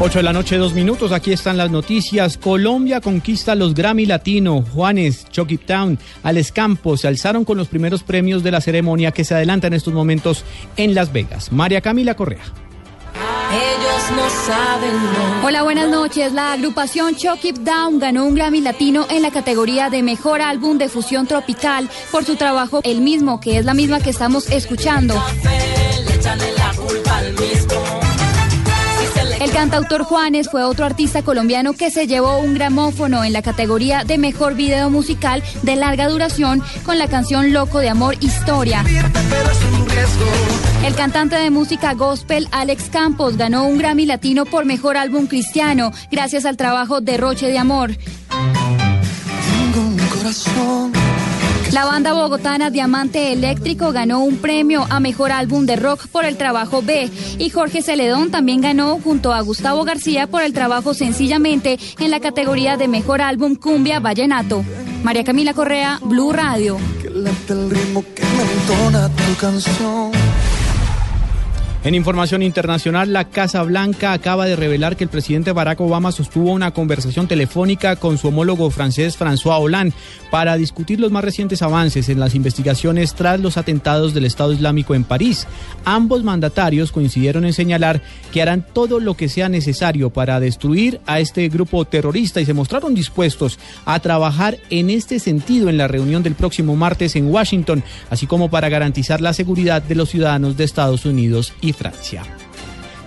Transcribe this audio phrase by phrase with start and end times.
[0.00, 1.10] 8 de la noche, dos minutos.
[1.10, 2.38] Aquí están las noticias.
[2.38, 4.62] Colombia conquista los Grammy Latino.
[4.62, 9.24] Juanes, Chucky Town, Alex Campos se alzaron con los primeros premios de la ceremonia que
[9.24, 10.44] se adelanta en estos momentos
[10.76, 11.50] en Las Vegas.
[11.50, 12.44] María Camila Correa.
[13.50, 14.92] Ellos no saben.
[15.44, 16.32] Hola, buenas noches.
[16.32, 20.78] La agrupación Chuck It Down ganó un Grammy Latino en la categoría de Mejor Álbum
[20.78, 25.20] de Fusión Tropical por su trabajo El mismo, que es la misma que estamos escuchando.
[26.06, 28.07] Le echan la culpa al mismo.
[29.58, 34.16] Cantautor Juanes fue otro artista colombiano que se llevó un gramófono en la categoría de
[34.16, 38.84] Mejor Video Musical de larga duración con la canción Loco de Amor Historia.
[40.84, 45.90] El cantante de música gospel Alex Campos ganó un Grammy Latino por Mejor Álbum Cristiano
[46.08, 47.90] gracias al trabajo Derroche de Amor.
[51.72, 56.38] La banda bogotana Diamante Eléctrico ganó un premio a Mejor Álbum de Rock por el
[56.38, 61.78] trabajo B y Jorge Celedón también ganó junto a Gustavo García por el trabajo Sencillamente
[61.98, 64.64] en la categoría de Mejor Álbum Cumbia Vallenato.
[65.02, 66.78] María Camila Correa, Blue Radio.
[67.02, 70.27] Que el ritmo que me entona tu canción.
[71.88, 76.52] En información internacional, la Casa Blanca acaba de revelar que el presidente Barack Obama sostuvo
[76.52, 79.94] una conversación telefónica con su homólogo francés François Hollande
[80.30, 84.94] para discutir los más recientes avances en las investigaciones tras los atentados del Estado Islámico
[84.94, 85.46] en París.
[85.86, 88.02] Ambos mandatarios coincidieron en señalar
[88.34, 92.52] que harán todo lo que sea necesario para destruir a este grupo terrorista y se
[92.52, 97.82] mostraron dispuestos a trabajar en este sentido en la reunión del próximo martes en Washington,
[98.10, 102.24] así como para garantizar la seguridad de los ciudadanos de Estados Unidos y Francia.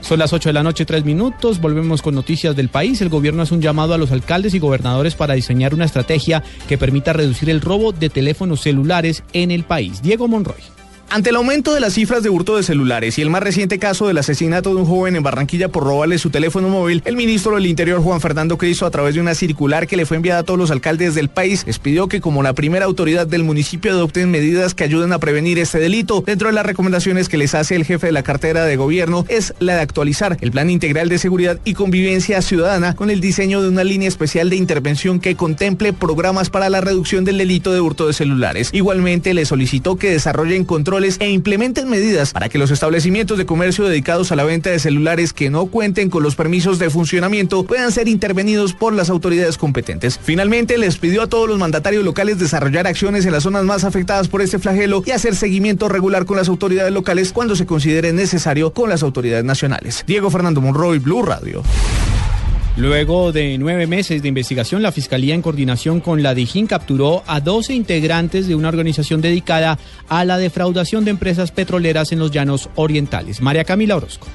[0.00, 1.60] Son las 8 de la noche, 3 minutos.
[1.60, 3.00] Volvemos con noticias del país.
[3.00, 6.78] El gobierno hace un llamado a los alcaldes y gobernadores para diseñar una estrategia que
[6.78, 10.02] permita reducir el robo de teléfonos celulares en el país.
[10.02, 10.79] Diego Monroy.
[11.12, 14.06] Ante el aumento de las cifras de hurto de celulares y el más reciente caso
[14.06, 17.66] del asesinato de un joven en Barranquilla por robarle su teléfono móvil, el ministro del
[17.66, 20.56] Interior Juan Fernando Cristo a través de una circular que le fue enviada a todos
[20.56, 24.76] los alcaldes del país, les pidió que como la primera autoridad del municipio adopten medidas
[24.76, 26.22] que ayuden a prevenir este delito.
[26.24, 29.52] Dentro de las recomendaciones que les hace el jefe de la cartera de gobierno es
[29.58, 33.68] la de actualizar el plan integral de seguridad y convivencia ciudadana con el diseño de
[33.68, 38.06] una línea especial de intervención que contemple programas para la reducción del delito de hurto
[38.06, 38.70] de celulares.
[38.72, 40.64] Igualmente le solicitó que desarrollen
[41.00, 45.32] e implementen medidas para que los establecimientos de comercio dedicados a la venta de celulares
[45.32, 50.20] que no cuenten con los permisos de funcionamiento puedan ser intervenidos por las autoridades competentes.
[50.22, 54.28] Finalmente, les pidió a todos los mandatarios locales desarrollar acciones en las zonas más afectadas
[54.28, 58.72] por este flagelo y hacer seguimiento regular con las autoridades locales cuando se considere necesario
[58.72, 60.04] con las autoridades nacionales.
[60.06, 61.62] Diego Fernando Monroy, Blue Radio.
[62.76, 67.40] Luego de nueve meses de investigación, la Fiscalía en coordinación con la DIJÍN capturó a
[67.40, 72.70] 12 integrantes de una organización dedicada a la defraudación de empresas petroleras en los llanos
[72.76, 73.42] orientales.
[73.42, 74.28] María Camila Orozco.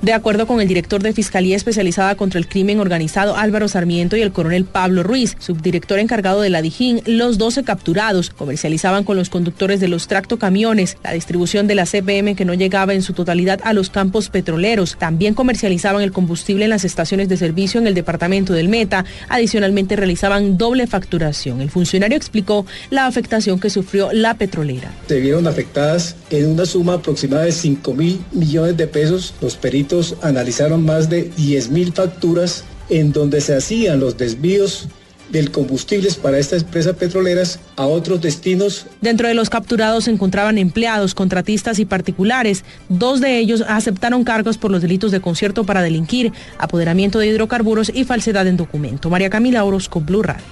[0.00, 4.22] De acuerdo con el director de Fiscalía Especializada contra el Crimen Organizado Álvaro Sarmiento y
[4.22, 9.28] el coronel Pablo Ruiz, subdirector encargado de la Dijín, los 12 capturados comercializaban con los
[9.28, 13.58] conductores de los tractocamiones la distribución de la CPM que no llegaba en su totalidad
[13.64, 14.96] a los campos petroleros.
[15.00, 19.04] También comercializaban el combustible en las estaciones de servicio en el departamento del Meta.
[19.28, 21.60] Adicionalmente realizaban doble facturación.
[21.60, 24.92] El funcionario explicó la afectación que sufrió la petrolera.
[25.08, 29.87] Se vieron afectadas en una suma aproximada de 5 mil millones de pesos los peritos
[30.22, 34.88] analizaron más de 10.000 facturas en donde se hacían los desvíos
[35.30, 38.86] del combustibles para estas empresas petroleras a otros destinos.
[39.00, 42.64] Dentro de los capturados se encontraban empleados, contratistas y particulares.
[42.88, 47.90] Dos de ellos aceptaron cargos por los delitos de concierto para delinquir, apoderamiento de hidrocarburos
[47.94, 49.10] y falsedad en documento.
[49.10, 50.44] María Camila Orozco, Blue Radio.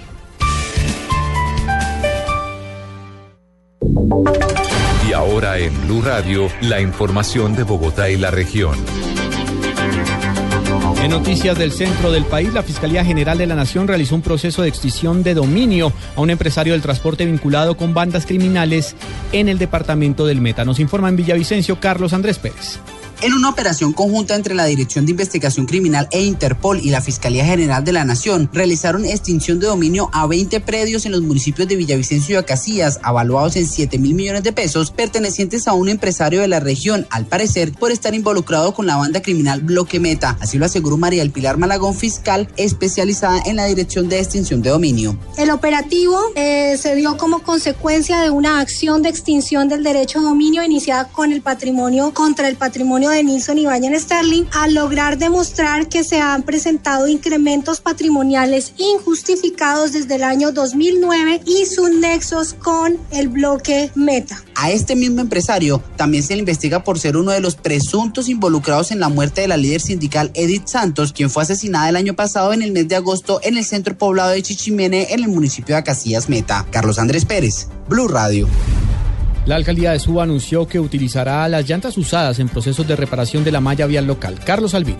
[5.09, 8.75] Y ahora en Blue Radio, la información de Bogotá y la región.
[11.03, 14.61] En noticias del centro del país, la Fiscalía General de la Nación realizó un proceso
[14.61, 18.95] de extinción de dominio a un empresario del transporte vinculado con bandas criminales
[19.31, 20.65] en el departamento del Meta.
[20.65, 22.79] Nos informa en Villavicencio Carlos Andrés Pérez.
[23.19, 27.43] En una operación conjunta entre la Dirección de Investigación Criminal e Interpol y la Fiscalía
[27.43, 31.77] General de la Nación, realizaron extinción de dominio a 20 predios en los municipios de
[31.77, 36.47] Villavicencio y Acacías, avaluados en 7 mil millones de pesos, pertenecientes a un empresario de
[36.47, 40.37] la región, al parecer por estar involucrado con la banda criminal Bloque Meta.
[40.39, 44.69] Así lo aseguró María El Pilar Malagón, fiscal especializada en la Dirección de Extinción de
[44.69, 45.17] Dominio.
[45.39, 50.21] El operativo eh, se dio como consecuencia de una acción de extinción del derecho a
[50.21, 54.73] dominio iniciada con el patrimonio contra el patrimonio patrimonio de Nilsson y Bayern Sterling al
[54.73, 61.89] lograr demostrar que se han presentado incrementos patrimoniales injustificados desde el año 2009 y sus
[61.91, 64.43] nexos con el bloque Meta.
[64.55, 68.91] A este mismo empresario también se le investiga por ser uno de los presuntos involucrados
[68.91, 72.51] en la muerte de la líder sindical Edith Santos, quien fue asesinada el año pasado
[72.53, 75.79] en el mes de agosto en el centro poblado de Chichimene, en el municipio de
[75.79, 76.65] Acacias Meta.
[76.71, 78.47] Carlos Andrés Pérez, Blue Radio.
[79.47, 83.53] La alcaldía de Suba anunció que utilizará las llantas usadas en procesos de reparación de
[83.53, 84.37] la malla vial local.
[84.43, 84.99] Carlos Albino.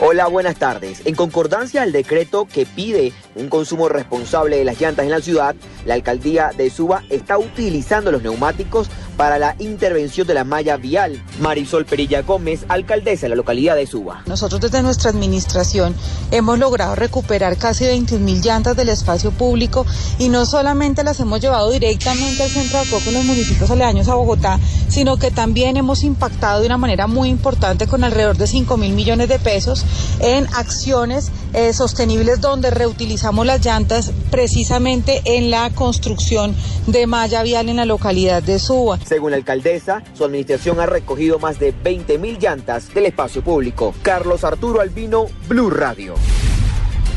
[0.00, 1.02] Hola, buenas tardes.
[1.06, 5.56] En concordancia al decreto que pide un consumo responsable de las llantas en la ciudad,
[5.84, 11.20] la alcaldía de Suba está utilizando los neumáticos para la intervención de la malla vial.
[11.40, 14.22] Marisol Perilla Gómez, alcaldesa de la localidad de Suba.
[14.26, 15.96] Nosotros desde nuestra administración
[16.30, 19.84] hemos logrado recuperar casi 21 mil llantas del espacio público
[20.20, 24.06] y no solamente las hemos llevado directamente al centro de Coco en los municipios aledaños
[24.06, 28.46] a Bogotá, sino que también hemos impactado de una manera muy importante con alrededor de
[28.46, 29.84] 5 mil millones de pesos
[30.20, 36.54] en acciones eh, sostenibles donde reutilizamos las llantas precisamente en la construcción
[36.86, 38.98] de malla vial en la localidad de Suba.
[39.04, 43.94] Según la alcaldesa, su administración ha recogido más de 20 mil llantas del espacio público.
[44.02, 46.14] Carlos Arturo Albino, Blue Radio.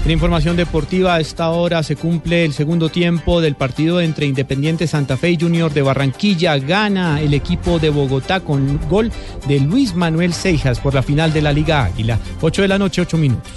[0.03, 4.87] En información deportiva, a esta hora se cumple el segundo tiempo del partido entre Independiente
[4.87, 6.57] Santa Fe y Junior de Barranquilla.
[6.57, 9.11] Gana el equipo de Bogotá con gol
[9.47, 12.17] de Luis Manuel Seijas por la final de la Liga Águila.
[12.41, 13.51] 8 de la noche, 8 minutos.